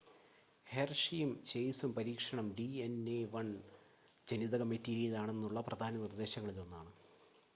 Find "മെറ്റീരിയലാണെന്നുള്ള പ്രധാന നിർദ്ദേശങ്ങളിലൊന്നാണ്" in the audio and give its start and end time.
4.71-6.91